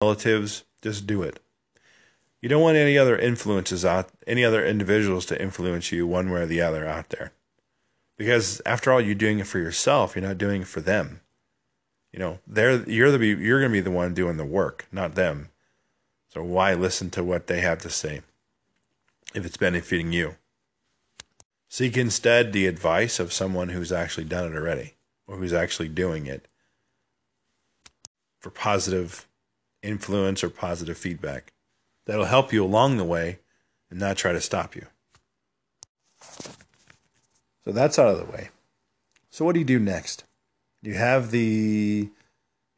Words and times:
relatives, 0.00 0.64
just 0.82 1.06
do 1.06 1.22
it. 1.22 1.40
You 2.40 2.48
don't 2.48 2.62
want 2.62 2.76
any 2.76 2.96
other 2.96 3.18
influences 3.18 3.84
out, 3.84 4.10
any 4.26 4.44
other 4.44 4.64
individuals 4.64 5.26
to 5.26 5.42
influence 5.42 5.90
you 5.90 6.06
one 6.06 6.30
way 6.30 6.42
or 6.42 6.46
the 6.46 6.60
other 6.60 6.86
out 6.86 7.08
there. 7.10 7.32
Because 8.16 8.62
after 8.64 8.92
all, 8.92 9.00
you're 9.00 9.14
doing 9.14 9.40
it 9.40 9.46
for 9.46 9.58
yourself. 9.58 10.14
You're 10.14 10.26
not 10.26 10.38
doing 10.38 10.62
it 10.62 10.68
for 10.68 10.80
them. 10.80 11.20
You 12.12 12.18
know, 12.18 12.38
they're 12.46 12.88
you're 12.88 13.10
the 13.10 13.24
you're 13.24 13.60
going 13.60 13.70
to 13.70 13.76
be 13.76 13.80
the 13.80 13.90
one 13.90 14.14
doing 14.14 14.36
the 14.36 14.44
work, 14.44 14.86
not 14.90 15.14
them. 15.14 15.50
So 16.28 16.42
why 16.42 16.74
listen 16.74 17.10
to 17.10 17.24
what 17.24 17.46
they 17.46 17.60
have 17.60 17.78
to 17.80 17.90
say 17.90 18.22
if 19.34 19.44
it's 19.44 19.56
benefiting 19.56 20.12
you? 20.12 20.36
Seek 21.68 21.96
instead 21.96 22.52
the 22.52 22.66
advice 22.66 23.20
of 23.20 23.32
someone 23.32 23.70
who's 23.70 23.92
actually 23.92 24.24
done 24.24 24.50
it 24.50 24.56
already 24.56 24.94
or 25.26 25.36
who's 25.36 25.52
actually 25.52 25.88
doing 25.88 26.26
it 26.26 26.48
for 28.40 28.50
positive 28.50 29.27
influence 29.82 30.42
or 30.42 30.50
positive 30.50 30.98
feedback 30.98 31.52
that'll 32.06 32.24
help 32.24 32.52
you 32.52 32.64
along 32.64 32.96
the 32.96 33.04
way 33.04 33.38
and 33.90 34.00
not 34.00 34.16
try 34.16 34.32
to 34.32 34.40
stop 34.40 34.74
you. 34.74 34.86
So 37.64 37.72
that's 37.72 37.98
out 37.98 38.08
of 38.08 38.18
the 38.18 38.32
way. 38.32 38.48
So 39.30 39.44
what 39.44 39.52
do 39.52 39.60
you 39.60 39.66
do 39.66 39.78
next? 39.78 40.24
You 40.82 40.94
have 40.94 41.30
the 41.30 42.10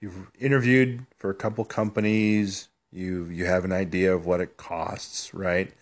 you've 0.00 0.30
interviewed 0.38 1.06
for 1.16 1.30
a 1.30 1.34
couple 1.34 1.64
companies, 1.64 2.68
you 2.90 3.26
you 3.26 3.46
have 3.46 3.64
an 3.64 3.72
idea 3.72 4.14
of 4.14 4.26
what 4.26 4.40
it 4.40 4.56
costs, 4.56 5.32
right? 5.32 5.72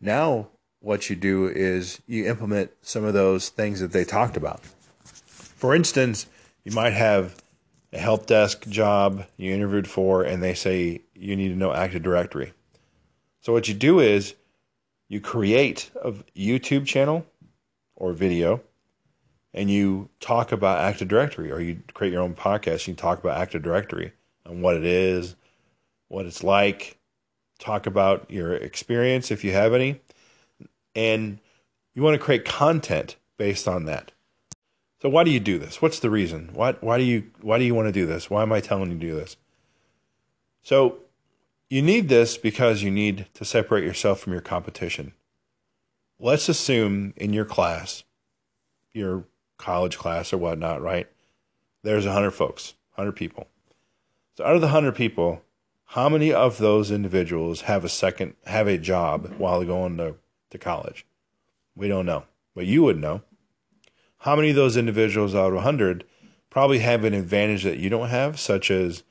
Now 0.00 0.48
what 0.80 1.10
you 1.10 1.16
do 1.16 1.46
is 1.46 2.00
you 2.06 2.26
implement 2.26 2.70
some 2.82 3.04
of 3.04 3.14
those 3.14 3.48
things 3.48 3.80
that 3.80 3.92
they 3.92 4.04
talked 4.04 4.36
about. 4.36 4.60
For 5.04 5.74
instance, 5.74 6.26
you 6.64 6.72
might 6.72 6.92
have 6.92 7.42
a 7.92 7.98
help 7.98 8.26
desk 8.26 8.68
job 8.68 9.26
you 9.36 9.52
interviewed 9.52 9.88
for 9.88 10.22
and 10.22 10.42
they 10.42 10.54
say 10.54 11.02
you 11.14 11.36
need 11.36 11.48
to 11.48 11.56
know 11.56 11.72
Active 11.72 12.02
Directory. 12.02 12.52
So 13.40 13.52
what 13.52 13.68
you 13.68 13.74
do 13.74 14.00
is 14.00 14.34
you 15.08 15.20
create 15.20 15.90
a 16.02 16.12
YouTube 16.36 16.86
channel 16.86 17.26
or 17.96 18.12
video 18.12 18.60
and 19.52 19.70
you 19.70 20.08
talk 20.20 20.52
about 20.52 20.80
Active 20.80 21.08
Directory 21.08 21.50
or 21.50 21.60
you 21.60 21.82
create 21.94 22.12
your 22.12 22.22
own 22.22 22.34
podcast 22.34 22.86
and 22.86 22.88
you 22.88 22.94
talk 22.94 23.18
about 23.18 23.38
Active 23.38 23.62
Directory 23.62 24.12
and 24.44 24.62
what 24.62 24.76
it 24.76 24.84
is, 24.84 25.34
what 26.08 26.26
it's 26.26 26.44
like, 26.44 26.98
talk 27.58 27.86
about 27.86 28.30
your 28.30 28.54
experience 28.54 29.30
if 29.30 29.44
you 29.44 29.52
have 29.52 29.74
any, 29.74 30.00
and 30.94 31.38
you 31.94 32.02
want 32.02 32.14
to 32.14 32.24
create 32.24 32.44
content 32.44 33.16
based 33.36 33.66
on 33.66 33.84
that. 33.84 34.12
So 35.00 35.08
why 35.08 35.24
do 35.24 35.30
you 35.30 35.40
do 35.40 35.58
this? 35.58 35.80
What's 35.80 35.98
the 35.98 36.10
reason? 36.10 36.50
Why 36.52 36.72
why 36.80 36.98
do 36.98 37.04
you 37.04 37.30
why 37.40 37.58
do 37.58 37.64
you 37.64 37.74
want 37.74 37.88
to 37.88 37.92
do 37.92 38.06
this? 38.06 38.28
Why 38.28 38.42
am 38.42 38.52
I 38.52 38.60
telling 38.60 38.90
you 38.90 38.98
to 38.98 39.06
do 39.06 39.14
this? 39.14 39.36
So 40.62 40.98
you 41.70 41.82
need 41.82 42.08
this 42.08 42.36
because 42.36 42.82
you 42.82 42.90
need 42.90 43.26
to 43.34 43.44
separate 43.44 43.84
yourself 43.84 44.20
from 44.20 44.32
your 44.32 44.42
competition. 44.42 45.12
Let's 46.18 46.48
assume 46.48 47.14
in 47.16 47.32
your 47.32 47.46
class, 47.46 48.04
your 48.92 49.24
college 49.56 49.96
class 49.96 50.32
or 50.32 50.38
whatnot, 50.38 50.82
right? 50.82 51.08
There's 51.82 52.04
a 52.04 52.12
hundred 52.12 52.32
folks, 52.32 52.74
hundred 52.90 53.12
people. 53.12 53.46
So 54.36 54.44
out 54.44 54.54
of 54.54 54.60
the 54.60 54.68
hundred 54.68 54.96
people, 54.96 55.42
how 55.86 56.08
many 56.08 56.32
of 56.32 56.58
those 56.58 56.90
individuals 56.90 57.62
have 57.62 57.84
a 57.84 57.88
second 57.88 58.34
have 58.46 58.68
a 58.68 58.76
job 58.76 59.34
while 59.38 59.64
going 59.64 59.96
to, 59.96 60.16
to 60.50 60.58
college? 60.58 61.06
We 61.74 61.88
don't 61.88 62.06
know. 62.06 62.24
But 62.54 62.66
you 62.66 62.82
would 62.82 62.98
know. 62.98 63.22
How 64.20 64.36
many 64.36 64.50
of 64.50 64.56
those 64.56 64.76
individuals 64.76 65.34
out 65.34 65.48
of 65.48 65.54
100 65.54 66.04
probably 66.50 66.80
have 66.80 67.04
an 67.04 67.14
advantage 67.14 67.64
that 67.64 67.78
you 67.78 67.88
don't 67.88 68.08
have, 68.08 68.38
such 68.38 68.70
as 68.70 69.02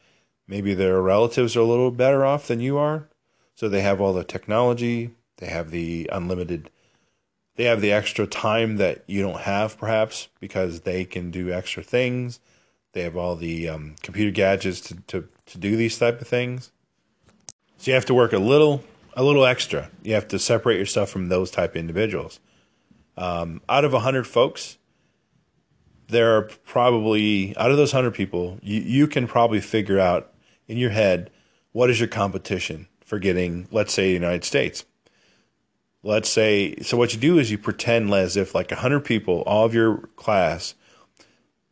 maybe 0.48 0.74
their 0.74 1.02
relatives 1.02 1.56
are 1.56 1.62
a 1.62 1.66
little 1.66 1.92
better 1.92 2.24
off 2.24 2.48
than 2.48 2.60
you 2.60 2.78
are? 2.78 3.10
So 3.56 3.68
they 3.68 3.82
have 3.82 4.00
all 4.00 4.14
the 4.14 4.24
technology, 4.24 5.12
they 5.38 5.48
have 5.48 5.72
the 5.72 6.10
unlimited, 6.14 6.70
they 7.56 7.66
have 7.66 7.82
the 7.82 7.92
extra 7.92 8.28
time 8.28 8.78
that 8.78 9.04
you 9.08 9.22
don't 9.22 9.42
have, 9.42 9.78
perhaps, 9.78 10.30
because 10.40 10.82
they 10.82 11.06
can 11.06 11.32
do 11.32 11.52
extra 11.52 11.84
things. 11.84 12.40
They 12.94 13.02
have 13.02 13.18
all 13.18 13.36
the 13.36 13.68
um, 13.68 13.96
computer 14.02 14.32
gadgets 14.32 14.80
to, 14.82 14.96
to, 15.08 15.28
to 15.48 15.58
do 15.58 15.76
these 15.76 15.98
type 15.98 16.22
of 16.22 16.28
things. 16.28 16.72
So 17.78 17.92
you 17.92 17.96
have 17.96 18.06
to 18.06 18.14
work 18.14 18.34
a 18.34 18.40
little 18.40 18.84
a 19.16 19.24
little 19.24 19.46
extra. 19.46 19.90
You 20.04 20.14
have 20.14 20.28
to 20.30 20.40
separate 20.40 20.78
yourself 20.78 21.10
from 21.10 21.30
those 21.30 21.52
type 21.52 21.72
of 21.72 21.78
individuals. 21.78 22.40
Um, 23.18 23.62
out 23.68 23.84
of 23.84 23.92
100 23.92 24.26
folks, 24.26 24.78
there 26.10 26.36
are 26.36 26.44
probably 26.66 27.56
out 27.58 27.72
of 27.72 27.78
those 27.78 27.94
100 27.94 28.12
people 28.12 28.60
you, 28.62 28.82
you 28.82 29.08
can 29.08 29.28
probably 29.28 29.62
figure 29.62 30.00
out 30.00 30.34
in 30.68 30.78
your 30.78 30.90
head 30.90 31.30
what 31.72 31.90
is 31.90 32.00
your 32.00 32.10
competition 32.10 32.88
for 33.06 33.20
getting 33.20 33.68
let's 33.72 33.94
say 33.94 34.08
the 34.08 34.14
united 34.14 34.44
states? 34.44 34.86
Let's 36.02 36.30
say 36.30 36.78
so 36.78 36.96
what 36.98 37.14
you 37.14 37.20
do 37.20 37.38
is 37.40 37.52
you 37.52 37.58
pretend 37.58 38.14
as 38.14 38.38
if 38.38 38.56
like 38.56 38.72
100 38.72 39.02
people 39.02 39.42
all 39.42 39.66
of 39.66 39.74
your 39.74 39.98
class 40.16 40.76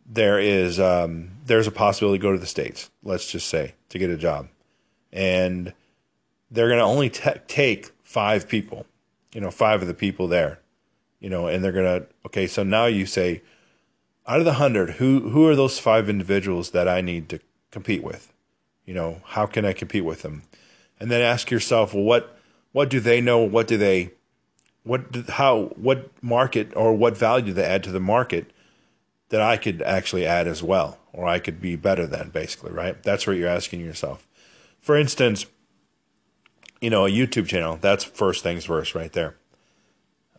there 0.05 0.39
is 0.39 0.79
um, 0.79 1.31
there's 1.45 1.67
a 1.67 1.71
possibility 1.71 2.19
to 2.19 2.21
go 2.21 2.31
to 2.31 2.37
the 2.37 2.45
states 2.45 2.89
let's 3.03 3.31
just 3.31 3.47
say 3.47 3.73
to 3.89 3.99
get 3.99 4.09
a 4.09 4.17
job. 4.17 4.47
And 5.13 5.73
they're 6.51 6.67
going 6.67 6.79
to 6.79 6.85
only 6.85 7.09
t- 7.09 7.29
take 7.47 7.91
five 8.03 8.47
people 8.47 8.85
you 9.33 9.41
know 9.41 9.51
five 9.51 9.81
of 9.81 9.87
the 9.87 9.93
people 9.93 10.27
there 10.27 10.59
you 11.19 11.29
know 11.29 11.47
and 11.47 11.63
they're 11.63 11.71
going 11.71 12.01
to 12.01 12.07
okay 12.25 12.47
so 12.47 12.63
now 12.63 12.85
you 12.85 13.05
say 13.05 13.41
out 14.27 14.39
of 14.39 14.45
the 14.45 14.53
hundred, 14.53 14.91
who 14.91 15.29
who 15.29 15.47
are 15.47 15.55
those 15.55 15.79
five 15.79 16.09
individuals 16.09 16.71
that 16.71 16.88
I 16.88 17.01
need 17.01 17.29
to 17.29 17.39
compete 17.71 18.03
with? 18.03 18.33
You 18.85 18.93
know, 18.93 19.21
how 19.25 19.45
can 19.45 19.65
I 19.65 19.73
compete 19.73 20.05
with 20.05 20.21
them? 20.21 20.43
And 20.99 21.11
then 21.11 21.21
ask 21.21 21.51
yourself, 21.51 21.93
well, 21.93 22.03
what 22.03 22.38
what 22.71 22.89
do 22.89 22.99
they 22.99 23.21
know? 23.21 23.39
What 23.39 23.67
do 23.67 23.77
they 23.77 24.11
what 24.83 25.15
how 25.29 25.73
what 25.75 26.11
market 26.21 26.71
or 26.75 26.93
what 26.93 27.17
value 27.17 27.53
they 27.53 27.63
add 27.63 27.83
to 27.83 27.91
the 27.91 27.99
market 27.99 28.51
that 29.29 29.41
I 29.41 29.57
could 29.57 29.81
actually 29.81 30.25
add 30.25 30.47
as 30.47 30.63
well, 30.63 30.97
or 31.11 31.27
I 31.27 31.39
could 31.39 31.61
be 31.61 31.75
better 31.75 32.07
than, 32.07 32.29
basically, 32.29 32.71
right? 32.71 33.01
That's 33.03 33.27
what 33.27 33.35
you're 33.35 33.49
asking 33.49 33.81
yourself. 33.81 34.25
For 34.79 34.97
instance, 34.97 35.45
you 36.79 36.89
know, 36.89 37.05
a 37.05 37.09
YouTube 37.09 37.47
channel. 37.47 37.77
That's 37.81 38.03
first 38.03 38.44
things 38.44 38.65
first, 38.65 38.95
right 38.95 39.11
there. 39.11 39.35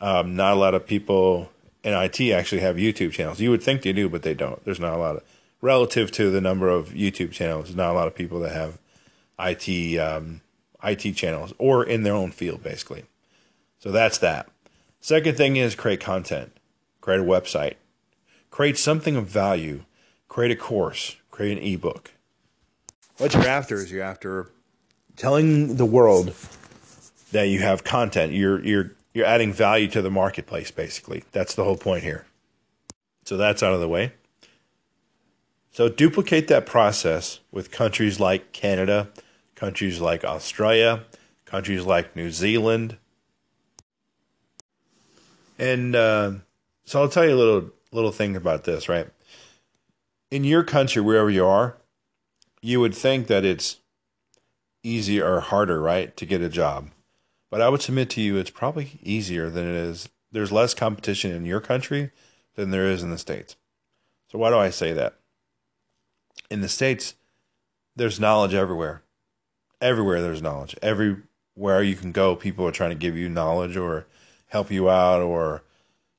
Um, 0.01 0.37
not 0.37 0.55
a 0.55 0.57
lot 0.57 0.75
of 0.75 0.87
people 0.87 1.51
in 1.85 1.95
IT 1.95 2.21
actually 2.33 2.61
have 2.61 2.77
YouTube 2.77 3.13
channels. 3.13 3.41
You 3.41 3.51
would 3.51 3.63
think 3.63 3.83
they 3.83 3.93
do, 3.93 4.09
but 4.09 4.23
they 4.23 4.35
don't. 4.35 4.65
There's 4.65 4.81
not 4.81 4.95
a 4.95 4.99
lot 4.99 5.17
of 5.17 5.23
relative 5.61 6.11
to 6.13 6.31
the 6.31 6.41
number 6.41 6.69
of 6.69 6.91
YouTube 6.91 7.33
channels. 7.33 7.67
There's 7.67 7.77
not 7.77 7.93
a 7.93 7.95
lot 7.95 8.07
of 8.07 8.15
people 8.15 8.41
that 8.41 8.53
have 8.53 8.79
IT 9.39 9.99
um, 9.99 10.41
IT 10.83 11.13
channels 11.13 11.53
or 11.59 11.85
in 11.85 12.03
their 12.03 12.15
own 12.15 12.31
field, 12.31 12.63
basically. 12.63 13.05
So 13.79 13.91
that's 13.91 14.19
that. 14.19 14.49
Second 15.01 15.37
thing 15.37 15.57
is 15.57 15.75
create 15.75 16.01
content, 16.01 16.57
create 17.01 17.21
a 17.21 17.25
website, 17.25 17.75
create 18.51 18.77
something 18.77 19.17
of 19.17 19.27
value, 19.27 19.85
create 20.29 20.51
a 20.51 20.57
course, 20.57 21.17
create 21.31 21.59
an 21.59 21.65
ebook. 21.65 22.13
What 23.19 23.35
you're 23.35 23.47
after 23.47 23.77
is 23.77 23.91
you're 23.91 24.03
after 24.03 24.51
telling 25.17 25.77
the 25.77 25.87
world 25.87 26.35
that 27.33 27.45
you 27.45 27.61
have 27.61 27.85
content. 27.85 28.33
You're 28.33 28.65
you're 28.65 28.93
you're 29.15 29.27
adding 29.27 29.53
value 29.53 29.89
to 29.89 30.03
the 30.03 30.11
marketplace, 30.11 30.71
basically. 30.71 31.25
That's 31.33 31.55
the 31.55 31.65
whole 31.65 31.77
point 31.77 32.03
here. 32.03 32.27
So 33.25 33.37
that's 33.37 33.63
out 33.63 33.75
of 33.75 33.81
the 33.81 33.89
way. 33.89 34.13
So 35.71 35.89
duplicate 35.89 36.49
that 36.49 36.67
process 36.67 37.41
with 37.53 37.71
countries 37.71 38.19
like 38.19 38.53
Canada, 38.53 39.11
countries 39.55 40.01
like 40.01 40.25
Australia, 40.25 41.05
countries 41.45 41.85
like 41.85 42.17
New 42.17 42.31
Zealand. 42.31 42.97
And 45.59 45.95
uh, 45.95 46.33
so 46.85 47.03
I'll 47.03 47.09
tell 47.09 47.27
you 47.27 47.35
a 47.35 47.37
little 47.37 47.71
little 47.93 48.13
thing 48.13 48.37
about 48.37 48.65
this, 48.65 48.89
right? 48.89 49.09
In 50.31 50.45
your 50.45 50.63
country, 50.63 51.01
wherever 51.01 51.31
you 51.31 51.47
are, 51.47 51.77
you 52.61 52.81
would 52.81 52.95
think 52.95 53.29
that 53.29 53.45
it's 53.45 53.77
easier 54.83 55.27
or 55.27 55.41
harder, 55.41 55.81
right, 55.81 56.17
to 56.17 56.27
get 56.27 56.41
a 56.41 56.49
job. 56.49 56.91
But 57.51 57.63
I 57.63 57.69
would 57.69 57.83
submit 57.83 58.11
to 58.11 58.21
you 58.21 58.37
it's 58.37 58.51
probably 58.51 58.99
easier 59.03 59.49
than 59.49 59.67
it 59.67 59.75
is. 59.75 60.09
There's 60.31 60.53
less 60.53 60.75
competition 60.75 61.33
in 61.33 61.47
your 61.47 61.61
country 61.61 62.11
than 62.55 62.71
there 62.71 62.87
is 62.87 63.03
in 63.03 63.11
the 63.11 63.19
States. 63.19 63.57
So 64.31 64.39
why 64.39 64.51
do 64.51 64.57
I 64.57 64.71
say 64.71 64.93
that? 64.93 65.15
In 66.51 66.61
the 66.61 66.69
States, 66.69 67.15
there's 67.97 68.21
knowledge 68.21 68.55
everywhere. 68.55 69.03
Everywhere 69.81 70.21
there's 70.21 70.43
knowledge. 70.43 70.77
Everywhere 70.83 71.83
you 71.83 71.97
can 71.97 72.13
go, 72.13 72.37
people 72.37 72.67
are 72.67 72.73
trying 72.73 72.91
to 72.91 72.97
give 72.97 73.17
you 73.17 73.29
knowledge 73.29 73.77
or 73.77 74.07
help 74.49 74.71
you 74.71 74.91
out 74.91 75.23
or 75.23 75.63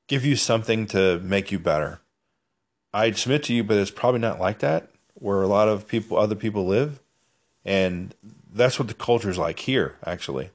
give 0.08 0.24
you 0.24 0.34
something 0.34 0.86
to 0.88 1.20
make 1.20 1.52
you 1.52 1.58
better. 1.58 2.00
I'd 2.92 3.16
submit 3.16 3.44
to 3.44 3.54
you, 3.54 3.62
but 3.62 3.76
it's 3.76 3.92
probably 3.92 4.20
not 4.20 4.40
like 4.40 4.58
that 4.58 4.90
where 5.14 5.42
a 5.42 5.46
lot 5.46 5.68
of 5.68 5.86
people, 5.86 6.16
other 6.16 6.34
people 6.34 6.66
live. 6.66 7.00
And 7.64 8.14
that's 8.52 8.78
what 8.78 8.88
the 8.88 8.94
culture 8.94 9.30
is 9.30 9.38
like 9.38 9.60
here, 9.60 9.96
actually. 10.04 10.50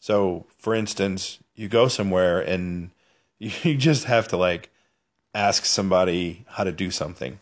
So, 0.00 0.46
for 0.56 0.74
instance, 0.74 1.38
you 1.54 1.68
go 1.68 1.86
somewhere 1.86 2.40
and 2.40 2.90
you 3.38 3.76
just 3.76 4.04
have 4.04 4.26
to 4.28 4.36
like 4.36 4.70
ask 5.34 5.64
somebody 5.64 6.44
how 6.48 6.64
to 6.64 6.72
do 6.72 6.90
something. 6.90 7.38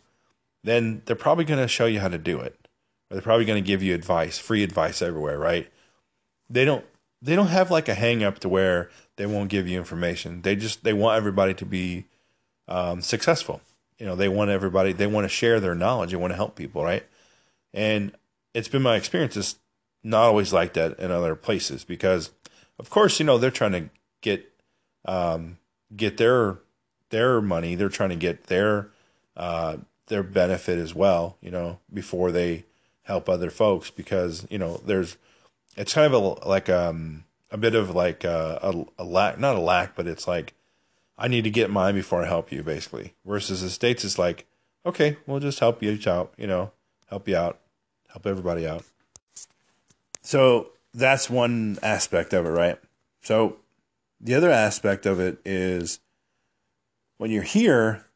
Then 0.64 1.02
they're 1.06 1.16
probably 1.16 1.44
going 1.44 1.60
to 1.60 1.69
show 1.69 1.87
you 1.87 2.00
how 2.00 2.08
to 2.08 2.19
do 2.19 2.40
it. 2.40 2.56
Or 3.10 3.14
they're 3.14 3.22
probably 3.22 3.46
going 3.46 3.62
to 3.62 3.66
give 3.66 3.82
you 3.82 3.94
advice, 3.94 4.38
free 4.38 4.62
advice 4.62 5.00
everywhere, 5.00 5.38
right? 5.38 5.70
They 6.50 6.64
don't 6.64 6.84
they 7.20 7.34
don't 7.34 7.49
have 7.49 7.70
like 7.70 7.88
a 7.88 7.94
hang 7.94 8.22
up 8.22 8.38
to 8.40 8.49
where 8.49 8.90
they 9.16 9.26
won't 9.26 9.50
give 9.50 9.66
you 9.66 9.78
information. 9.78 10.43
They 10.43 10.56
just 10.56 10.84
they 10.84 10.93
want 10.93 11.16
everybody 11.16 11.54
to 11.54 11.64
be 11.64 12.06
um, 12.66 13.00
successful. 13.00 13.61
You 13.99 14.06
know, 14.06 14.14
they 14.14 14.28
want 14.28 14.50
everybody 14.50 14.93
they 14.93 15.06
want 15.06 15.25
to 15.25 15.28
share 15.28 15.61
their 15.61 15.75
knowledge. 15.75 16.11
They 16.11 16.16
want 16.16 16.32
to 16.32 16.37
help 16.37 16.54
people, 16.54 16.82
right? 16.82 17.04
And 17.72 18.12
it's 18.52 18.69
been 18.69 18.82
my 18.82 18.96
experience. 18.96 19.37
It's 19.37 19.56
not 20.04 20.22
always 20.22 20.52
like 20.52 20.75
that 20.75 20.99
in 20.99 21.11
other 21.11 21.34
places 21.34 21.84
because, 21.84 22.31
of 22.78 22.90
course, 22.90 23.19
you 23.19 23.26
know 23.26 23.38
they're 23.38 23.50
trying 23.50 23.72
to 23.72 23.90
get 24.20 24.50
um, 25.04 25.58
get 25.94 26.16
their 26.16 26.58
their 27.10 27.40
money. 27.40 27.75
They're 27.75 27.88
trying 27.88 28.10
to 28.10 28.16
get 28.16 28.44
their 28.44 28.90
uh, 29.36 29.78
their 30.06 30.22
benefit 30.22 30.78
as 30.78 30.94
well. 30.94 31.36
You 31.40 31.50
know, 31.50 31.78
before 31.92 32.32
they 32.32 32.64
help 33.08 33.26
other 33.26 33.48
folks 33.48 33.90
because 33.90 34.46
you 34.50 34.58
know 34.58 34.80
there's 34.84 35.16
it's 35.76 35.94
kind 35.94 36.12
of 36.12 36.12
a 36.12 36.46
like 36.46 36.69
um 36.69 37.25
a 37.50 37.56
bit 37.56 37.75
of 37.75 37.94
like 37.94 38.22
a, 38.22 38.58
a, 38.62 39.02
a 39.02 39.04
lack 39.04 39.40
not 39.40 39.56
a 39.56 39.60
lack 39.60 39.96
but 39.96 40.06
it's 40.06 40.28
like 40.28 40.52
I 41.16 41.26
need 41.26 41.44
to 41.44 41.50
get 41.50 41.70
mine 41.70 41.94
before 41.94 42.22
I 42.22 42.26
help 42.26 42.52
you 42.52 42.62
basically 42.62 43.14
versus 43.25 43.62
the 43.62 43.70
states 43.70 44.04
is 44.04 44.19
like 44.19 44.44
okay 44.84 45.16
we'll 45.26 45.40
just 45.40 45.58
help 45.58 45.82
you 45.82 45.98
out 46.06 46.34
you 46.36 46.46
know 46.46 46.70
help 47.08 47.26
you 47.26 47.34
out 47.34 47.58
help 48.10 48.26
everybody 48.26 48.66
out 48.69 48.84
so 50.20 50.69
that's 50.94 51.29
one 51.31 51.79
aspect 51.82 52.32
of 52.32 52.46
it 52.46 52.50
right? 52.50 52.79
So 53.23 53.56
the 54.20 54.35
other 54.35 54.50
aspect 54.50 55.06
of 55.06 55.20
it 55.20 55.38
is 55.44 56.00
when 57.19 57.31
you're 57.31 57.43
here 57.43 58.06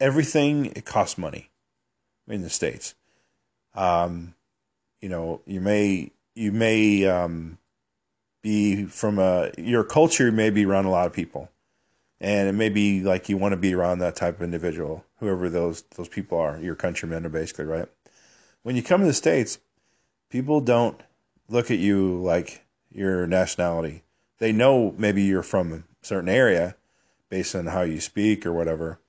everything 0.00 0.66
it 0.66 0.84
costs 0.84 1.18
money 1.18 1.50
in 2.28 2.42
the 2.42 2.50
states. 2.50 2.94
Um, 3.74 4.34
you 5.00 5.08
know, 5.08 5.40
you 5.46 5.60
may 5.60 6.12
you 6.34 6.52
may 6.52 7.06
um, 7.06 7.58
be 8.42 8.84
from 8.84 9.18
a 9.18 9.50
your 9.56 9.84
culture 9.84 10.30
may 10.32 10.50
be 10.50 10.64
around 10.64 10.86
a 10.86 10.90
lot 10.90 11.06
of 11.06 11.12
people, 11.12 11.50
and 12.20 12.48
it 12.48 12.52
may 12.52 12.68
be 12.68 13.00
like 13.00 13.28
you 13.28 13.36
want 13.36 13.52
to 13.52 13.56
be 13.56 13.74
around 13.74 14.00
that 14.00 14.16
type 14.16 14.36
of 14.36 14.42
individual, 14.42 15.04
whoever 15.20 15.48
those 15.48 15.82
those 15.96 16.08
people 16.08 16.38
are, 16.38 16.58
your 16.58 16.74
countrymen 16.74 17.24
are 17.24 17.30
basically 17.30 17.64
right. 17.64 17.88
When 18.62 18.76
you 18.76 18.82
come 18.82 19.00
to 19.00 19.06
the 19.06 19.14
states, 19.14 19.58
people 20.30 20.60
don't 20.60 21.00
look 21.48 21.70
at 21.70 21.78
you 21.78 22.20
like 22.22 22.64
your 22.90 23.26
nationality. 23.26 24.02
They 24.38 24.52
know 24.52 24.94
maybe 24.96 25.22
you're 25.22 25.42
from 25.42 25.72
a 25.72 26.06
certain 26.06 26.28
area 26.28 26.76
based 27.28 27.54
on 27.54 27.66
how 27.66 27.82
you 27.82 28.00
speak 28.00 28.46
or 28.46 28.52
whatever, 28.52 29.00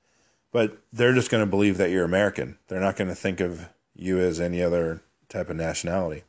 but 0.51 0.77
they're 0.91 1.13
just 1.13 1.30
going 1.30 1.44
to 1.44 1.50
believe 1.50 1.77
that 1.77 1.89
you're 1.89 2.06
American. 2.06 2.57
They're 2.68 2.80
not 2.80 2.95
going 2.95 3.09
to 3.09 3.15
think 3.15 3.39
of 3.39 3.69
you 3.95 4.19
as 4.19 4.39
any 4.39 4.62
other 4.62 5.01
type 5.27 5.50
of 5.50 5.56
nationality. 5.56 6.24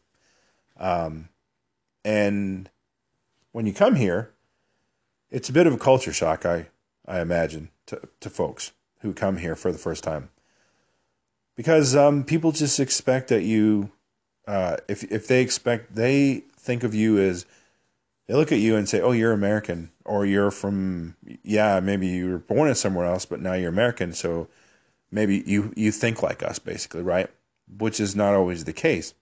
Um, 0.79 1.29
and 2.05 2.71
when 3.53 3.67
you 3.67 3.73
come 3.73 3.97
here, 3.97 4.33
it's 5.31 5.49
a 5.49 5.53
bit 5.53 5.67
of 5.67 5.75
a 5.75 5.79
culture 5.79 6.13
shock, 6.13 6.45
I, 6.45 6.67
I 7.07 7.21
imagine, 7.21 7.71
to, 7.87 8.01
to 8.21 8.31
folks 8.31 8.73
who 9.01 9.13
come 9.13 9.39
here 9.39 9.57
for 9.57 9.73
the 9.73 9.79
first 9.79 10.05
time. 10.05 10.31
Because 11.57 11.95
um, 11.95 12.25
people 12.25 12.53
just 12.53 12.81
expect 12.81 13.29
that 13.29 13.43
you, 13.43 13.91
uh, 14.47 14.77
if, 14.89 15.05
if 15.05 15.27
they 15.27 15.43
expect, 15.43 15.95
they 15.95 16.45
think 16.57 16.85
of 16.85 16.95
you 16.95 17.19
as, 17.19 17.47
they 18.27 18.35
look 18.35 18.53
at 18.53 18.59
you 18.59 18.77
and 18.77 18.89
say, 18.89 19.01
oh, 19.01 19.13
you're 19.13 19.33
American, 19.33 19.91
or 20.05 20.25
you're 20.25 20.51
from, 20.51 21.17
yeah, 21.43 21.81
maybe 21.81 22.07
you 22.07 22.31
were 22.31 22.39
born 22.39 22.69
in 22.69 22.75
somewhere 22.75 23.07
else, 23.07 23.27
but 23.27 23.41
now 23.41 23.55
you're 23.55 23.69
American, 23.69 24.13
so 24.13 24.49
maybe 25.11 25.43
you, 25.47 25.73
you 25.77 25.91
think 25.91 26.23
like 26.23 26.43
us, 26.43 26.59
basically, 26.59 27.03
right? 27.03 27.29
which 27.79 28.01
is 28.01 28.17
not 28.17 28.35
always 28.35 28.65
the 28.65 28.73
case. 28.73 29.15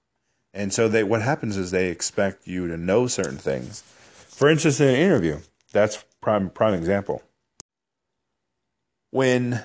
And 0.55 0.73
so 0.73 0.89
they 0.89 1.05
what 1.05 1.23
happens 1.23 1.57
is 1.57 1.71
they 1.71 1.89
expect 1.89 2.47
you 2.47 2.67
to 2.69 2.77
know 2.77 3.07
certain 3.07 3.37
things. 3.37 3.83
For 3.83 4.49
instance, 4.49 4.81
in 4.81 4.89
an 4.89 4.95
interview, 4.95 5.41
that's 5.73 6.05
prime 6.21 6.51
prime 6.51 6.75
example. 6.75 7.23
When 9.11 9.63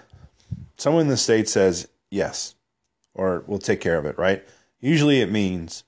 someone 0.78 1.04
in 1.04 1.08
the 1.08 1.18
state 1.18 1.48
says 1.48 1.88
yes, 2.10 2.56
or 3.14 3.44
we'll 3.48 3.60
take 3.60 3.82
care 3.82 3.98
of 3.98 4.06
it, 4.06 4.18
right? 4.18 4.44
Usually 4.84 5.22
it 5.22 5.32
means 5.32 5.84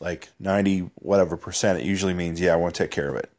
like 0.00 0.30
90 0.40 0.90
whatever 0.96 1.36
percent. 1.36 1.78
It 1.78 1.84
usually 1.84 2.14
means, 2.14 2.40
yeah, 2.40 2.54
I 2.54 2.56
want 2.56 2.74
to 2.74 2.82
take 2.82 2.90
care 2.90 3.08
of 3.08 3.16
it. 3.16 3.30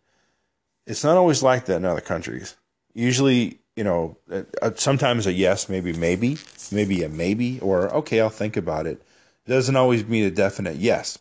It's 0.85 1.03
not 1.03 1.17
always 1.17 1.43
like 1.43 1.65
that 1.65 1.77
in 1.77 1.85
other 1.85 2.01
countries. 2.01 2.55
Usually 2.93 3.61
you 3.75 3.83
know, 3.83 4.17
uh, 4.31 4.43
uh, 4.61 4.71
sometimes 4.75 5.25
a 5.27 5.33
yes, 5.33 5.69
maybe 5.69 5.93
maybe, 5.93 6.37
maybe 6.71 7.03
a 7.03 7.09
maybe, 7.09 7.59
or 7.61 7.89
okay, 7.95 8.19
I'll 8.19 8.29
think 8.29 8.57
about 8.57 8.85
it. 8.85 9.01
It 9.45 9.49
doesn't 9.49 9.75
always 9.75 10.05
mean 10.05 10.25
a 10.25 10.31
definite 10.31 10.75
yes. 10.75 11.17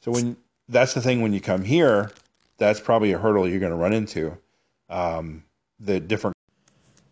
So 0.00 0.12
when 0.12 0.36
that's 0.68 0.94
the 0.94 1.00
thing 1.00 1.20
when 1.22 1.32
you 1.32 1.40
come 1.40 1.64
here, 1.64 2.10
that's 2.58 2.80
probably 2.80 3.12
a 3.12 3.18
hurdle 3.18 3.48
you're 3.48 3.60
going 3.60 3.72
to 3.72 3.76
run 3.76 3.92
into. 3.92 4.38
Um, 4.88 5.44
the 5.80 5.98
different 6.00 6.36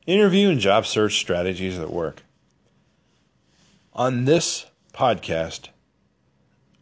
interview 0.07 0.51
and 0.51 0.61
job 0.61 0.87
search 0.87 1.19
strategies 1.19 1.79
that 1.79 1.91
work. 1.91 2.23
On 3.95 4.25
this 4.25 4.67
podcast, 4.95 5.69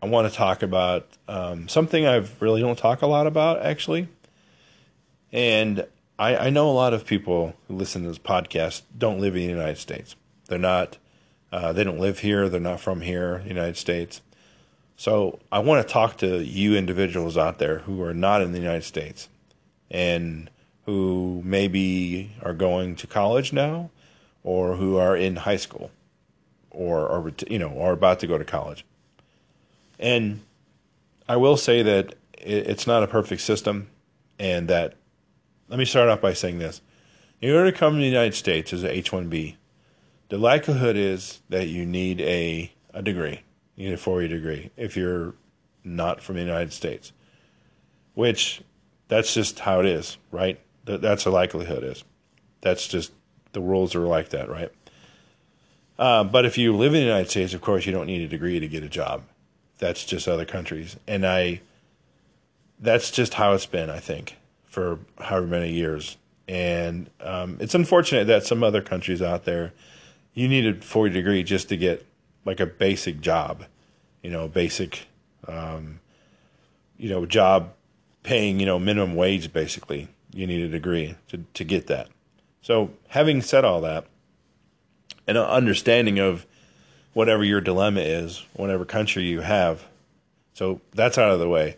I 0.02 0.06
want 0.06 0.31
to 0.31 0.35
talk 0.35 0.62
about 0.62 1.06
um, 1.29 1.69
something 1.69 2.06
I 2.06 2.25
really 2.41 2.61
don't 2.61 2.79
talk 2.79 3.02
a 3.02 3.06
lot 3.06 3.26
about, 3.26 3.62
actually. 3.62 4.08
And 5.32 5.87
I, 6.19 6.37
I 6.37 6.50
know 6.50 6.70
a 6.70 6.73
lot 6.73 6.94
of 6.94 7.06
people 7.06 7.55
who 7.69 7.76
listen 7.76 8.02
to 8.02 8.08
this 8.08 8.19
podcast 8.19 8.82
don't 8.97 9.20
live 9.20 9.37
in 9.37 9.43
the 9.43 9.49
United 9.49 9.79
States. 9.79 10.17
They're 10.49 10.58
not, 10.58 10.99
uh, 11.52 11.73
they 11.73 11.85
don't 11.85 11.99
live 11.99 12.20
here. 12.20 12.49
They're 12.49 12.61
not 12.61 12.81
from 12.81 13.02
here, 13.02 13.41
the 13.43 13.49
United 13.49 13.76
States. 13.76 14.23
So 14.97 15.38
I 15.50 15.61
want 15.61 15.87
to 15.87 15.93
talk 15.93 16.19
to 16.19 16.44
you 16.44 16.76
individuals 16.76 17.38
out 17.38 17.58
there 17.58 17.81
who 17.81 18.02
are 18.02 18.12
not 18.12 18.43
in 18.43 18.52
the 18.52 18.58
United 18.58 18.85
States 18.85 19.29
and 19.91 20.50
who 20.85 21.41
maybe 21.44 22.32
are 22.43 22.52
going 22.52 22.97
to 22.97 23.06
college 23.06 23.52
now 23.52 23.91
or 24.43 24.76
who 24.76 24.97
are 24.97 25.17
in 25.17 25.37
high 25.37 25.56
school 25.56 25.91
or 26.70 27.08
are 27.08 27.32
you 27.49 27.58
know 27.58 27.81
are 27.81 27.93
about 27.93 28.20
to 28.20 28.26
go 28.26 28.37
to 28.37 28.44
college. 28.44 28.85
And 30.00 30.41
I 31.29 31.37
will 31.37 31.56
say 31.56 31.82
that 31.82 32.17
it's 32.32 32.87
not 32.87 33.02
a 33.02 33.06
perfect 33.06 33.43
system 33.43 33.88
and 34.38 34.67
that 34.69 34.94
let 35.69 35.79
me 35.79 35.85
start 35.85 36.08
off 36.08 36.20
by 36.20 36.32
saying 36.32 36.58
this. 36.58 36.81
In 37.41 37.55
order 37.55 37.70
to 37.70 37.76
come 37.76 37.94
to 37.94 38.00
the 38.00 38.06
United 38.06 38.35
States 38.35 38.73
as 38.73 38.82
an 38.82 38.91
H 38.91 39.12
1B, 39.12 39.56
the 40.31 40.38
likelihood 40.38 40.97
is 40.97 41.41
that 41.49 41.69
you 41.69 41.87
need 41.87 42.20
a, 42.23 42.73
a 42.93 43.02
degree, 43.02 43.43
you 43.76 43.88
need 43.88 43.94
a 43.94 43.99
four 43.99 44.20
year 44.20 44.29
degree 44.29 44.70
if 44.76 44.97
you're 44.97 45.35
not 45.85 46.23
from 46.23 46.37
the 46.37 46.43
United 46.43 46.73
States, 46.73 47.12
which 48.14 48.62
that's 49.09 49.35
just 49.35 49.61
how 49.61 49.80
it 49.80 49.87
is, 49.87 50.16
right? 50.30 50.59
That, 50.87 51.02
that's 51.02 51.25
the 51.25 51.30
likelihood 51.30 51.85
is. 51.85 52.04
That's 52.62 52.88
just 52.88 53.12
the 53.52 53.61
rules 53.61 53.95
are 53.95 54.00
like 54.00 54.30
that, 54.30 54.49
right? 54.49 54.73
Uh, 55.99 56.25
but 56.25 56.47
if 56.47 56.57
you 56.57 56.75
live 56.75 56.95
in 56.95 57.00
the 57.00 57.07
United 57.07 57.30
States, 57.30 57.52
of 57.52 57.61
course, 57.61 57.85
you 57.85 57.92
don't 57.92 58.07
need 58.07 58.23
a 58.23 58.28
degree 58.28 58.59
to 58.59 58.69
get 58.69 58.83
a 58.83 58.88
job. 58.88 59.23
That's 59.81 60.05
just 60.05 60.29
other 60.29 60.45
countries. 60.45 60.97
And 61.09 61.27
I, 61.27 61.63
that's 62.79 63.11
just 63.11 63.35
how 63.35 63.55
it's 63.55 63.67
been, 63.67 63.91
I 63.91 63.99
think 63.99 64.37
for 64.71 65.01
however 65.19 65.47
many 65.47 65.73
years. 65.73 66.17
And 66.47 67.11
um, 67.21 67.57
it's 67.61 67.75
unfortunate 67.75 68.27
that 68.29 68.45
some 68.45 68.63
other 68.63 68.81
countries 68.81 69.21
out 69.21 69.45
there, 69.45 69.73
you 70.33 70.49
need 70.49 70.67
a 70.67 70.81
40 70.81 71.13
degree 71.13 71.43
just 71.43 71.69
to 71.69 71.77
get 71.77 72.07
like 72.45 72.61
a 72.61 72.67
basic 72.67 73.21
job, 73.21 73.65
you 74.23 74.31
know, 74.31 74.49
basic, 74.49 75.07
um, 75.49 76.01
you 76.97 77.09
know, 77.09 77.27
job 77.27 77.73
paying, 78.23 78.61
you 78.61 78.67
know, 78.67 78.79
minimum 78.79 79.17
wage 79.17 79.53
basically. 79.53 80.09
You 80.33 80.47
need 80.47 80.63
a 80.63 80.69
degree 80.69 81.17
to, 81.29 81.45
to 81.55 81.65
get 81.65 81.89
that. 81.89 82.09
So, 82.63 82.91
having 83.09 83.43
said 83.43 83.65
all 83.65 83.81
that, 83.81 84.07
and 85.27 85.37
an 85.37 85.45
understanding 85.45 86.19
of 86.19 86.47
whatever 87.12 87.45
your 87.45 87.61
dilemma 87.61 88.00
is, 88.00 88.45
whatever 88.55 88.85
country 88.85 89.25
you 89.25 89.40
have, 89.40 89.87
so 90.52 90.81
that's 90.95 91.19
out 91.19 91.31
of 91.31 91.38
the 91.38 91.49
way. 91.49 91.76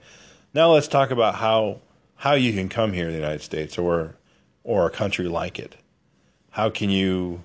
Now 0.54 0.72
let's 0.72 0.88
talk 0.88 1.10
about 1.10 1.36
how 1.36 1.80
how 2.16 2.34
you 2.34 2.52
can 2.52 2.68
come 2.68 2.92
here 2.92 3.06
in 3.06 3.12
the 3.12 3.18
United 3.18 3.42
States 3.42 3.78
or 3.78 4.16
or 4.64 4.86
a 4.86 4.90
country 4.90 5.28
like 5.28 5.58
it. 5.58 5.76
How 6.50 6.70
can 6.70 6.90
you 6.90 7.44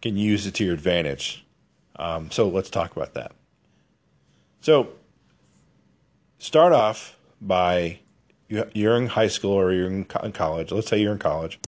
can 0.00 0.16
use 0.16 0.46
it 0.46 0.54
to 0.54 0.64
your 0.64 0.74
advantage? 0.74 1.44
Um, 1.96 2.30
so 2.30 2.48
let's 2.48 2.70
talk 2.70 2.96
about 2.96 3.14
that. 3.14 3.32
So 4.60 4.90
start 6.38 6.72
off 6.72 7.16
by 7.40 7.98
you're 8.48 8.96
in 8.96 9.08
high 9.08 9.28
school 9.28 9.52
or 9.52 9.72
you're 9.72 9.86
in 9.86 10.04
college. 10.04 10.72
Let's 10.72 10.88
say 10.88 11.00
you're 11.00 11.12
in 11.12 11.18
college. 11.18 11.60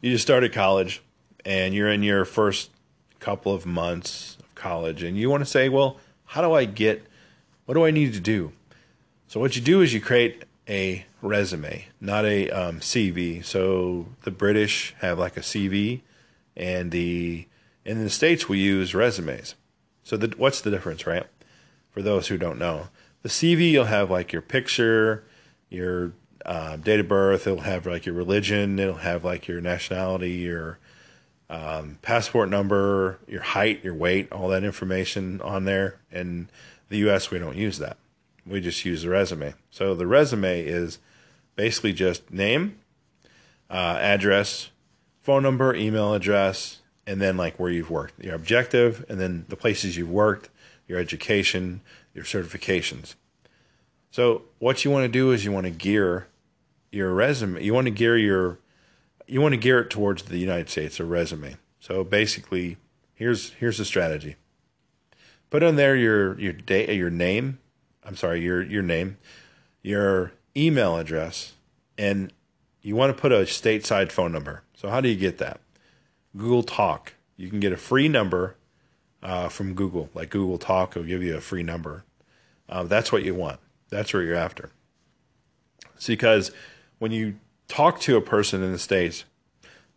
You 0.00 0.10
just 0.10 0.22
started 0.22 0.52
college 0.52 1.02
and 1.44 1.74
you're 1.74 1.90
in 1.90 2.02
your 2.02 2.24
first 2.24 2.70
couple 3.20 3.54
of 3.54 3.64
months 3.64 4.36
college 4.62 5.02
and 5.02 5.16
you 5.16 5.28
want 5.28 5.42
to 5.42 5.50
say, 5.50 5.68
well, 5.68 5.98
how 6.26 6.40
do 6.40 6.52
I 6.52 6.64
get, 6.64 7.04
what 7.66 7.74
do 7.74 7.84
I 7.84 7.90
need 7.90 8.14
to 8.14 8.20
do? 8.20 8.52
So 9.26 9.40
what 9.40 9.56
you 9.56 9.62
do 9.62 9.80
is 9.80 9.92
you 9.92 10.00
create 10.00 10.44
a 10.68 11.04
resume, 11.20 11.88
not 12.00 12.24
a 12.24 12.50
um, 12.50 12.80
CV. 12.80 13.44
So 13.44 14.06
the 14.22 14.30
British 14.30 14.94
have 15.00 15.18
like 15.18 15.36
a 15.36 15.40
CV, 15.40 16.02
and 16.56 16.90
the 16.90 17.46
in 17.84 18.04
the 18.04 18.10
states 18.10 18.48
we 18.48 18.58
use 18.58 18.94
resumes. 18.94 19.54
So 20.04 20.16
the, 20.16 20.34
what's 20.36 20.60
the 20.60 20.70
difference, 20.70 21.06
right? 21.06 21.26
for 21.92 22.02
those 22.02 22.28
who 22.28 22.38
don't 22.38 22.58
know. 22.58 22.88
The 23.22 23.28
CV, 23.28 23.70
you'll 23.70 23.84
have 23.84 24.10
like 24.10 24.32
your 24.32 24.42
picture, 24.42 25.24
your 25.68 26.12
uh, 26.44 26.76
date 26.76 27.00
of 27.00 27.08
birth, 27.08 27.46
it'll 27.46 27.60
have 27.60 27.86
like 27.86 28.06
your 28.06 28.14
religion, 28.14 28.78
it'll 28.78 28.96
have 28.96 29.24
like 29.24 29.46
your 29.46 29.60
nationality, 29.60 30.32
your 30.32 30.78
um, 31.52 31.98
passport 32.00 32.48
number, 32.48 33.18
your 33.28 33.42
height, 33.42 33.84
your 33.84 33.92
weight, 33.94 34.32
all 34.32 34.48
that 34.48 34.64
information 34.64 35.38
on 35.42 35.66
there. 35.66 36.00
In 36.10 36.48
the 36.88 36.96
US, 37.08 37.30
we 37.30 37.38
don't 37.38 37.58
use 37.58 37.76
that. 37.78 37.98
We 38.46 38.62
just 38.62 38.86
use 38.86 39.02
the 39.02 39.10
resume. 39.10 39.52
So 39.70 39.94
the 39.94 40.06
resume 40.06 40.64
is 40.64 40.98
basically 41.54 41.92
just 41.92 42.32
name, 42.32 42.78
uh, 43.68 43.98
address, 44.00 44.70
phone 45.20 45.42
number, 45.42 45.74
email 45.74 46.14
address, 46.14 46.80
and 47.06 47.20
then 47.20 47.36
like 47.36 47.58
where 47.58 47.70
you've 47.70 47.90
worked, 47.90 48.24
your 48.24 48.34
objective, 48.34 49.04
and 49.10 49.20
then 49.20 49.44
the 49.50 49.56
places 49.56 49.98
you've 49.98 50.10
worked, 50.10 50.48
your 50.88 50.98
education, 50.98 51.82
your 52.14 52.24
certifications. 52.24 53.14
So 54.10 54.44
what 54.58 54.86
you 54.86 54.90
want 54.90 55.04
to 55.04 55.08
do 55.08 55.32
is 55.32 55.44
you 55.44 55.52
want 55.52 55.64
to 55.64 55.70
gear 55.70 56.28
your 56.90 57.12
resume. 57.12 57.62
You 57.62 57.74
want 57.74 57.88
to 57.88 57.90
gear 57.90 58.16
your 58.16 58.58
you 59.32 59.40
want 59.40 59.54
to 59.54 59.58
gear 59.58 59.80
it 59.80 59.88
towards 59.88 60.24
the 60.24 60.36
United 60.36 60.68
States, 60.68 61.00
a 61.00 61.06
resume. 61.06 61.56
So 61.80 62.04
basically, 62.04 62.76
here's 63.14 63.50
here's 63.54 63.78
the 63.78 63.84
strategy. 63.84 64.36
Put 65.48 65.62
on 65.62 65.76
there 65.76 65.96
your 65.96 66.38
your 66.38 66.52
day 66.52 66.94
your 66.94 67.10
name. 67.10 67.58
I'm 68.04 68.14
sorry, 68.14 68.42
your 68.42 68.62
your 68.62 68.82
name, 68.82 69.16
your 69.82 70.32
email 70.54 70.98
address, 70.98 71.54
and 71.96 72.30
you 72.82 72.94
want 72.94 73.16
to 73.16 73.20
put 73.20 73.32
a 73.32 73.36
stateside 73.36 74.12
phone 74.12 74.32
number. 74.32 74.64
So 74.74 74.90
how 74.90 75.00
do 75.00 75.08
you 75.08 75.16
get 75.16 75.38
that? 75.38 75.60
Google 76.36 76.62
Talk. 76.62 77.14
You 77.38 77.48
can 77.48 77.58
get 77.60 77.72
a 77.72 77.78
free 77.78 78.08
number 78.08 78.56
uh, 79.22 79.48
from 79.48 79.74
Google, 79.74 80.10
like 80.14 80.28
Google 80.28 80.58
Talk 80.58 80.94
will 80.94 81.04
give 81.04 81.22
you 81.22 81.36
a 81.36 81.40
free 81.40 81.62
number. 81.62 82.04
Uh, 82.68 82.82
that's 82.82 83.10
what 83.10 83.22
you 83.22 83.34
want. 83.34 83.60
That's 83.88 84.12
what 84.12 84.20
you're 84.20 84.34
after. 84.34 84.70
It's 85.96 86.06
because 86.06 86.50
when 86.98 87.12
you 87.12 87.36
talk 87.72 88.00
to 88.00 88.18
a 88.18 88.20
person 88.20 88.62
in 88.62 88.70
the 88.70 88.78
States, 88.78 89.24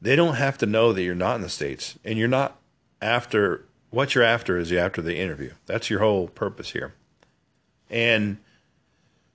they 0.01 0.15
don't 0.15 0.35
have 0.35 0.57
to 0.59 0.65
know 0.65 0.93
that 0.93 1.03
you're 1.03 1.13
not 1.13 1.35
in 1.35 1.41
the 1.41 1.49
States 1.49 1.99
and 2.05 2.17
you're 2.17 2.29
not 2.29 2.57
after 3.01 3.65
what 3.89 4.15
you're 4.15 4.23
after 4.23 4.57
is 4.57 4.71
you 4.71 4.77
after 4.79 5.01
the 5.01 5.17
interview. 5.17 5.51
That's 5.65 5.89
your 5.89 5.99
whole 5.99 6.29
purpose 6.29 6.71
here. 6.71 6.93
And 7.89 8.37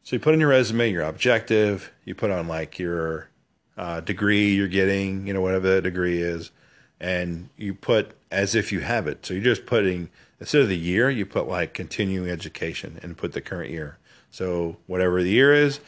so 0.02 0.16
you 0.16 0.20
put 0.20 0.32
in 0.32 0.40
your 0.40 0.48
resume 0.48 0.90
your 0.90 1.02
objective, 1.02 1.92
you 2.06 2.14
put 2.14 2.30
on 2.30 2.48
like 2.48 2.78
your 2.78 3.28
uh, 3.76 4.00
degree 4.00 4.54
you're 4.54 4.68
getting, 4.68 5.26
you 5.26 5.34
know, 5.34 5.42
whatever 5.42 5.74
that 5.74 5.82
degree 5.82 6.22
is, 6.22 6.50
and 6.98 7.50
you 7.58 7.74
put 7.74 8.16
as 8.30 8.54
if 8.54 8.72
you 8.72 8.80
have 8.80 9.06
it. 9.06 9.26
So 9.26 9.34
you're 9.34 9.42
just 9.42 9.66
putting 9.66 10.08
instead 10.40 10.62
of 10.62 10.68
the 10.68 10.78
year, 10.78 11.10
you 11.10 11.26
put 11.26 11.46
like 11.46 11.74
continuing 11.74 12.30
education 12.30 12.98
and 13.02 13.18
put 13.18 13.32
the 13.32 13.42
current 13.42 13.70
year. 13.70 13.98
So 14.30 14.78
whatever 14.86 15.22
the 15.22 15.30
year 15.30 15.52
is, 15.52 15.80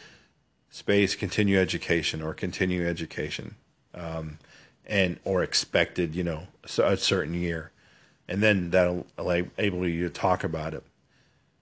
space 0.73 1.15
continue 1.15 1.61
education 1.61 2.23
or 2.23 2.33
continue 2.33 2.89
education, 2.89 3.55
um, 3.95 4.39
and 4.87 5.21
or 5.23 5.43
expected, 5.43 6.15
you 6.15 6.25
know, 6.25 6.49
a 6.65 6.97
certain 6.97 7.35
year, 7.35 7.71
and 8.27 8.43
then 8.43 8.71
that'll 8.71 9.07
enable 9.19 9.87
you 9.87 10.09
to 10.09 10.11
talk 10.11 10.43
about 10.43 10.75
it. 10.75 10.83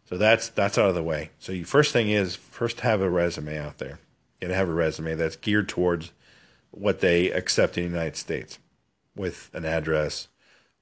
So 0.09 0.17
that's 0.17 0.49
that's 0.49 0.79
out 0.79 0.89
of 0.89 0.95
the 0.95 1.03
way. 1.03 1.31
So 1.39 1.53
you 1.53 1.65
first 1.65 1.93
thing 1.93 2.09
is 2.09 2.37
first 2.37 2.81
have 2.81 3.03
a 3.03 3.11
resume 3.11 3.59
out 3.59 3.79
there. 3.79 3.99
You 4.41 4.47
gotta 4.47 4.55
have 4.55 4.69
a 4.69 4.73
resume 4.73 5.17
that's 5.17 5.37
geared 5.37 5.69
towards 5.69 6.13
what 6.71 7.01
they 7.01 7.33
accept 7.33 7.77
in 7.77 7.85
the 7.85 7.91
United 7.91 8.17
States 8.17 8.61
with 9.17 9.51
an 9.53 9.65
address 9.65 10.29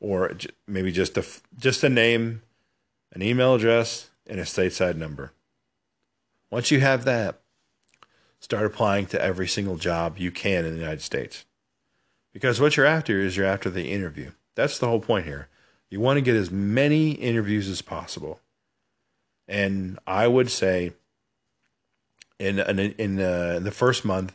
or 0.00 0.36
maybe 0.66 0.92
just 0.92 1.16
a 1.16 1.24
just 1.58 1.82
a 1.82 1.88
name, 1.88 2.42
an 3.12 3.22
email 3.22 3.54
address, 3.54 4.10
and 4.26 4.38
a 4.38 4.44
stateside 4.44 4.96
number. 4.96 5.32
Once 6.50 6.70
you 6.70 6.80
have 6.80 7.04
that, 7.04 7.40
start 8.40 8.66
applying 8.66 9.06
to 9.06 9.22
every 9.22 9.48
single 9.48 9.76
job 9.76 10.18
you 10.18 10.30
can 10.30 10.64
in 10.64 10.72
the 10.72 10.80
United 10.80 11.02
States. 11.02 11.44
Because 12.32 12.60
what 12.60 12.76
you're 12.76 12.86
after 12.86 13.20
is 13.20 13.36
you're 13.36 13.46
after 13.46 13.70
the 13.70 13.90
interview. 13.90 14.32
That's 14.54 14.78
the 14.78 14.86
whole 14.86 15.00
point 15.00 15.26
here. 15.26 15.48
You 15.90 16.00
want 16.00 16.18
to 16.18 16.22
get 16.22 16.36
as 16.36 16.50
many 16.50 17.12
interviews 17.12 17.68
as 17.68 17.82
possible. 17.82 18.40
And 19.46 19.98
I 20.06 20.26
would 20.26 20.50
say 20.50 20.92
in 22.38 22.58
in 22.58 22.78
in, 22.78 23.20
uh, 23.20 23.54
in 23.56 23.64
the 23.64 23.70
first 23.70 24.04
month, 24.04 24.34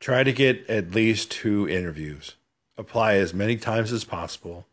Try 0.00 0.24
to 0.24 0.32
get 0.32 0.68
at 0.68 0.94
least 0.94 1.30
two 1.30 1.68
interviews. 1.68 2.36
Apply 2.78 3.16
as 3.16 3.34
many 3.34 3.56
times 3.56 3.92
as 3.92 4.04
possible. 4.04 4.66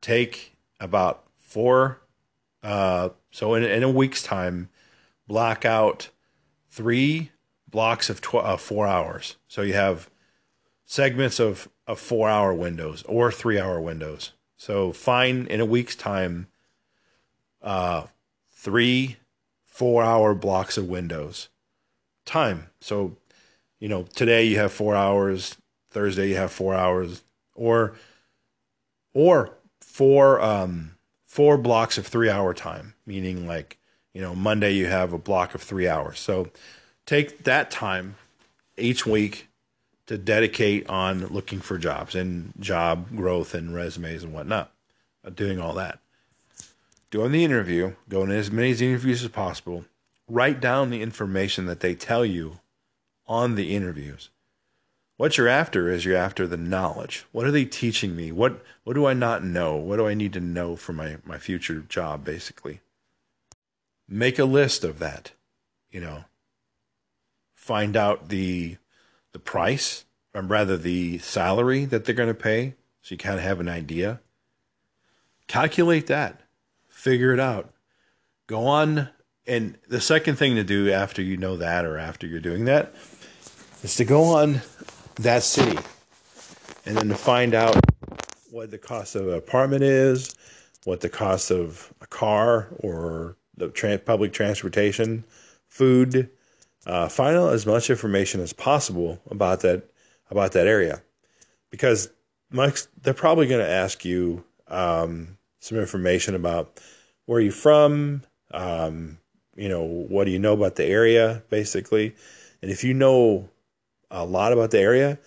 Take 0.00 0.56
about 0.78 1.24
four, 1.36 2.00
uh, 2.62 3.08
so 3.32 3.54
in, 3.54 3.64
in 3.64 3.82
a 3.82 3.90
week's 3.90 4.22
time, 4.22 4.68
block 5.26 5.64
out 5.64 6.10
three 6.70 7.32
blocks 7.68 8.10
of, 8.10 8.20
tw- 8.20 8.36
uh, 8.36 8.56
four 8.56 8.86
hours. 8.86 9.36
So 9.48 9.62
you 9.62 9.74
have 9.74 10.10
segments 10.84 11.40
of, 11.40 11.68
of 11.86 11.98
four 11.98 12.28
hour 12.28 12.54
windows 12.54 13.02
or 13.08 13.30
three 13.32 13.58
hour 13.58 13.80
windows. 13.80 14.32
So 14.56 14.92
find 14.92 15.46
in 15.48 15.60
a 15.60 15.66
week's 15.66 15.96
time 15.96 16.48
uh, 17.62 18.06
three 18.50 19.16
four 19.64 20.02
hour 20.02 20.34
blocks 20.34 20.78
of 20.78 20.88
windows. 20.88 21.48
Time. 22.24 22.70
So 22.80 23.16
you 23.78 23.88
know, 23.88 24.04
today 24.14 24.44
you 24.44 24.58
have 24.58 24.72
four 24.72 24.94
hours, 24.94 25.56
Thursday 25.90 26.30
you 26.30 26.36
have 26.36 26.50
four 26.50 26.74
hours, 26.74 27.22
or 27.54 27.94
or 29.12 29.56
four 29.80 30.40
um 30.40 30.96
four 31.24 31.58
blocks 31.58 31.98
of 31.98 32.06
three 32.06 32.30
hour 32.30 32.54
time, 32.54 32.94
meaning 33.04 33.46
like, 33.46 33.78
you 34.14 34.22
know, 34.22 34.34
Monday 34.34 34.72
you 34.72 34.86
have 34.86 35.12
a 35.12 35.18
block 35.18 35.54
of 35.54 35.62
three 35.62 35.86
hours. 35.86 36.18
So 36.18 36.48
take 37.06 37.44
that 37.44 37.70
time 37.70 38.16
each 38.76 39.06
week 39.06 39.48
to 40.06 40.18
dedicate 40.18 40.88
on 40.88 41.26
looking 41.28 41.60
for 41.60 41.78
jobs 41.78 42.14
and 42.14 42.52
job 42.60 43.16
growth 43.16 43.54
and 43.54 43.74
resumes 43.74 44.22
and 44.22 44.32
whatnot, 44.32 44.70
uh, 45.24 45.30
doing 45.30 45.60
all 45.60 45.72
that. 45.74 45.98
Doing 47.10 47.32
the 47.32 47.44
interview, 47.44 47.94
going 48.08 48.28
to 48.28 48.36
as 48.36 48.50
many 48.50 48.70
interviews 48.70 49.22
as 49.22 49.30
possible, 49.30 49.84
write 50.28 50.60
down 50.60 50.90
the 50.90 51.02
information 51.02 51.66
that 51.66 51.80
they 51.80 51.94
tell 51.94 52.24
you 52.24 52.58
on 53.26 53.54
the 53.54 53.74
interviews. 53.74 54.30
What 55.16 55.38
you're 55.38 55.48
after 55.48 55.88
is 55.88 56.04
you're 56.04 56.16
after 56.16 56.46
the 56.46 56.58
knowledge. 56.58 57.24
What 57.32 57.46
are 57.46 57.50
they 57.50 57.64
teaching 57.64 58.14
me? 58.14 58.30
What 58.32 58.62
what 58.84 58.94
do 58.94 59.06
I 59.06 59.14
not 59.14 59.42
know? 59.42 59.76
What 59.76 59.96
do 59.96 60.06
I 60.06 60.14
need 60.14 60.34
to 60.34 60.40
know 60.40 60.76
for 60.76 60.92
my, 60.92 61.16
my 61.24 61.38
future 61.38 61.80
job, 61.80 62.24
basically? 62.24 62.80
Make 64.08 64.38
a 64.38 64.44
list 64.44 64.84
of 64.84 64.98
that, 64.98 65.32
you 65.90 66.00
know. 66.00 66.24
Find 67.66 67.96
out 67.96 68.28
the 68.28 68.76
the 69.32 69.40
price, 69.40 70.04
or 70.32 70.42
rather 70.42 70.76
the 70.76 71.18
salary 71.18 71.84
that 71.84 72.04
they're 72.04 72.14
going 72.14 72.28
to 72.28 72.34
pay, 72.34 72.74
so 73.02 73.14
you 73.14 73.18
kind 73.18 73.38
of 73.38 73.42
have 73.42 73.58
an 73.58 73.68
idea. 73.68 74.20
Calculate 75.48 76.06
that. 76.06 76.42
Figure 76.88 77.34
it 77.34 77.40
out. 77.40 77.74
Go 78.46 78.68
on 78.68 79.08
and 79.48 79.78
the 79.88 80.00
second 80.00 80.36
thing 80.36 80.54
to 80.54 80.62
do 80.62 80.92
after 80.92 81.22
you 81.22 81.36
know 81.36 81.56
that 81.56 81.84
or 81.84 81.98
after 81.98 82.28
you're 82.28 82.38
doing 82.38 82.66
that 82.66 82.94
is 83.82 83.96
to 83.96 84.04
go 84.04 84.22
on 84.22 84.62
that 85.16 85.42
city 85.42 85.76
and 86.84 86.96
then 86.96 87.08
to 87.08 87.16
find 87.16 87.52
out 87.52 87.76
what 88.52 88.70
the 88.70 88.78
cost 88.78 89.16
of 89.16 89.26
an 89.26 89.34
apartment 89.34 89.82
is, 89.82 90.36
what 90.84 91.00
the 91.00 91.08
cost 91.08 91.50
of 91.50 91.92
a 92.00 92.06
car 92.06 92.68
or 92.78 93.36
the 93.56 93.70
tra- 93.70 93.98
public 93.98 94.32
transportation, 94.32 95.24
food. 95.66 96.30
Uh, 96.86 97.08
find 97.08 97.36
out 97.36 97.52
as 97.52 97.66
much 97.66 97.90
information 97.90 98.40
as 98.40 98.52
possible 98.52 99.20
about 99.30 99.60
that 99.60 99.82
about 100.30 100.52
that 100.52 100.66
area, 100.66 101.02
because 101.70 102.10
Mike's, 102.50 102.88
they're 103.02 103.14
probably 103.14 103.46
going 103.48 103.64
to 103.64 103.70
ask 103.70 104.04
you 104.04 104.44
um, 104.68 105.36
some 105.60 105.78
information 105.78 106.34
about 106.34 106.80
where 107.26 107.40
you're 107.40 107.52
from, 107.52 108.22
um, 108.52 109.18
you 109.56 109.68
know, 109.68 109.82
what 109.82 110.24
do 110.24 110.30
you 110.30 110.38
know 110.38 110.52
about 110.52 110.76
the 110.76 110.84
area, 110.84 111.42
basically, 111.50 112.14
and 112.62 112.70
if 112.70 112.84
you 112.84 112.94
know 112.94 113.48
a 114.10 114.24
lot 114.24 114.52
about 114.52 114.70
the 114.70 114.78
area, 114.78 115.18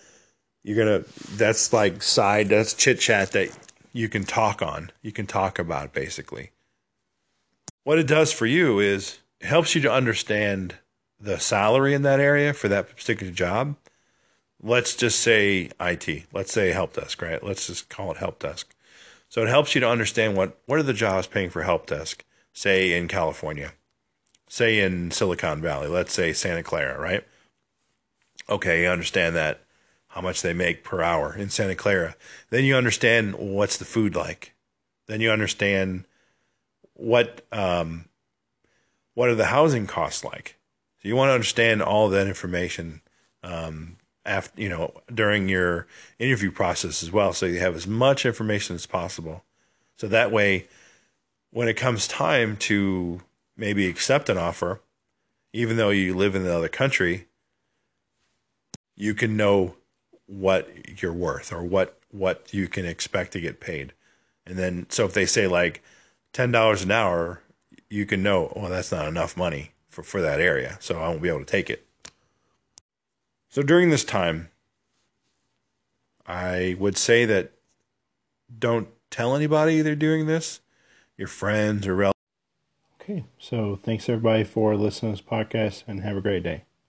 you're 0.62 0.76
gonna 0.76 1.04
that's 1.36 1.72
like 1.72 2.02
side 2.02 2.48
that's 2.48 2.74
chit 2.74 3.00
chat 3.00 3.32
that 3.32 3.50
you 3.92 4.08
can 4.08 4.24
talk 4.24 4.62
on. 4.62 4.90
You 5.02 5.12
can 5.12 5.26
talk 5.26 5.58
about 5.58 5.92
basically. 5.92 6.50
What 7.84 7.98
it 7.98 8.06
does 8.06 8.32
for 8.32 8.46
you 8.46 8.78
is 8.78 9.18
it 9.40 9.46
helps 9.46 9.74
you 9.74 9.80
to 9.82 9.92
understand 9.92 10.76
the 11.20 11.38
salary 11.38 11.94
in 11.94 12.02
that 12.02 12.20
area 12.20 12.52
for 12.52 12.68
that 12.68 12.96
particular 12.96 13.32
job. 13.32 13.76
Let's 14.62 14.94
just 14.94 15.20
say 15.20 15.70
IT. 15.80 16.24
Let's 16.32 16.52
say 16.52 16.70
help 16.70 16.94
desk, 16.94 17.20
right? 17.22 17.42
Let's 17.42 17.66
just 17.66 17.88
call 17.88 18.10
it 18.10 18.18
help 18.18 18.38
desk. 18.38 18.74
So 19.28 19.42
it 19.42 19.48
helps 19.48 19.74
you 19.74 19.80
to 19.80 19.88
understand 19.88 20.36
what 20.36 20.58
what 20.66 20.78
are 20.78 20.84
the 20.84 20.92
jobs 20.92 21.26
paying 21.26 21.50
for 21.50 21.62
help 21.62 21.86
desk, 21.86 22.24
say 22.52 22.96
in 22.96 23.08
California, 23.08 23.72
say 24.48 24.80
in 24.80 25.10
Silicon 25.10 25.62
Valley, 25.62 25.88
let's 25.88 26.12
say 26.12 26.32
Santa 26.32 26.62
Clara, 26.62 27.00
right? 27.00 27.24
okay, 28.50 28.82
you 28.82 28.88
understand 28.88 29.36
that 29.36 29.62
how 30.08 30.20
much 30.20 30.42
they 30.42 30.52
make 30.52 30.82
per 30.82 31.02
hour 31.02 31.34
in 31.34 31.48
Santa 31.48 31.76
Clara. 31.76 32.16
Then 32.50 32.64
you 32.64 32.74
understand 32.74 33.36
what's 33.36 33.76
the 33.76 33.84
food 33.84 34.16
like. 34.16 34.54
Then 35.06 35.20
you 35.20 35.30
understand 35.30 36.04
what 36.94 37.46
um, 37.52 38.06
what 39.14 39.28
are 39.28 39.34
the 39.34 39.46
housing 39.46 39.86
costs 39.86 40.24
like? 40.24 40.58
So 41.02 41.08
you 41.08 41.16
want 41.16 41.30
to 41.30 41.34
understand 41.34 41.82
all 41.82 42.10
that 42.10 42.26
information 42.26 43.00
um, 43.42 43.96
after 44.26 44.60
you 44.60 44.68
know 44.68 45.00
during 45.12 45.48
your 45.48 45.86
interview 46.18 46.50
process 46.50 47.02
as 47.02 47.10
well, 47.10 47.32
so 47.32 47.46
you 47.46 47.58
have 47.60 47.74
as 47.74 47.86
much 47.86 48.26
information 48.26 48.76
as 48.76 48.84
possible. 48.84 49.44
So 49.96 50.08
that 50.08 50.30
way, 50.30 50.66
when 51.50 51.68
it 51.68 51.76
comes 51.76 52.06
time 52.06 52.56
to 52.58 53.22
maybe 53.56 53.86
accept 53.86 54.28
an 54.28 54.36
offer, 54.36 54.80
even 55.54 55.78
though 55.78 55.90
you 55.90 56.14
live 56.14 56.34
in 56.34 56.42
another 56.42 56.68
country, 56.68 57.28
you 58.94 59.14
can 59.14 59.36
know 59.36 59.76
what 60.26 61.02
you're 61.02 61.12
worth 61.14 61.50
or 61.50 61.62
what 61.62 61.98
what 62.10 62.52
you 62.52 62.68
can 62.68 62.84
expect 62.84 63.32
to 63.32 63.40
get 63.40 63.58
paid. 63.58 63.94
And 64.46 64.58
then 64.58 64.86
so 64.90 65.06
if 65.06 65.14
they 65.14 65.24
say 65.24 65.46
like 65.46 65.82
ten 66.34 66.52
dollars 66.52 66.82
an 66.82 66.90
hour, 66.90 67.40
you 67.88 68.04
can 68.04 68.22
know, 68.22 68.52
well, 68.54 68.68
that's 68.68 68.92
not 68.92 69.08
enough 69.08 69.34
money 69.34 69.72
for, 70.02 70.02
for 70.02 70.20
that 70.20 70.40
area, 70.40 70.76
so 70.80 70.98
I 70.98 71.08
won't 71.08 71.22
be 71.22 71.28
able 71.28 71.40
to 71.40 71.44
take 71.44 71.70
it. 71.70 71.86
So 73.48 73.62
during 73.62 73.90
this 73.90 74.04
time, 74.04 74.48
I 76.26 76.76
would 76.78 76.96
say 76.96 77.24
that 77.24 77.52
don't 78.56 78.88
tell 79.10 79.34
anybody 79.34 79.82
they're 79.82 79.96
doing 79.96 80.26
this, 80.26 80.60
your 81.16 81.28
friends 81.28 81.86
or 81.86 81.94
relatives. 81.94 82.16
Okay, 83.00 83.24
so 83.38 83.78
thanks 83.82 84.08
everybody 84.08 84.44
for 84.44 84.76
listening 84.76 85.16
to 85.16 85.22
this 85.22 85.30
podcast 85.30 85.84
and 85.86 86.00
have 86.00 86.16
a 86.16 86.20
great 86.20 86.42
day. 86.42 86.64